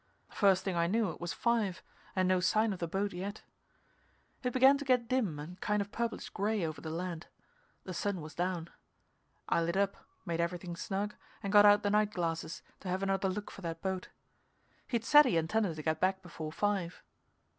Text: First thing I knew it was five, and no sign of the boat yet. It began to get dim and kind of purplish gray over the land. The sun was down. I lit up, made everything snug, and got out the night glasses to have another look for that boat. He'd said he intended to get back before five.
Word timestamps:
First 0.31 0.63
thing 0.63 0.75
I 0.75 0.87
knew 0.87 1.11
it 1.11 1.21
was 1.21 1.31
five, 1.31 1.83
and 2.15 2.27
no 2.27 2.39
sign 2.39 2.73
of 2.73 2.79
the 2.79 2.87
boat 2.87 3.13
yet. 3.13 3.43
It 4.41 4.51
began 4.51 4.75
to 4.79 4.83
get 4.83 5.07
dim 5.07 5.37
and 5.37 5.61
kind 5.61 5.79
of 5.79 5.91
purplish 5.91 6.27
gray 6.29 6.65
over 6.65 6.81
the 6.81 6.89
land. 6.89 7.27
The 7.83 7.93
sun 7.93 8.19
was 8.19 8.33
down. 8.33 8.71
I 9.47 9.61
lit 9.61 9.77
up, 9.77 9.95
made 10.25 10.39
everything 10.41 10.75
snug, 10.75 11.13
and 11.43 11.53
got 11.53 11.67
out 11.67 11.83
the 11.83 11.91
night 11.91 12.09
glasses 12.13 12.63
to 12.79 12.87
have 12.89 13.03
another 13.03 13.29
look 13.29 13.51
for 13.51 13.61
that 13.61 13.83
boat. 13.83 14.09
He'd 14.87 15.05
said 15.05 15.27
he 15.27 15.37
intended 15.37 15.75
to 15.75 15.83
get 15.83 16.01
back 16.01 16.23
before 16.23 16.51
five. 16.51 17.03